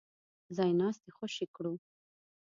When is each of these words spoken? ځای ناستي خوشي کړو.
ځای 0.55 0.71
ناستي 0.79 1.11
خوشي 1.17 1.45
کړو. 1.55 1.73